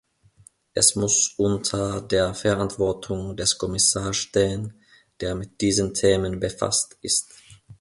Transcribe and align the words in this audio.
Es 0.73 0.95
muss 0.95 1.35
unter 1.37 2.01
der 2.01 2.33
Verantwortung 2.33 3.37
des 3.37 3.59
Kommissars 3.59 4.17
stehen, 4.17 4.81
der 5.19 5.35
mit 5.35 5.61
diesen 5.61 5.93
Themen 5.93 6.39
befasst 6.39 6.97
ist. 7.03 7.29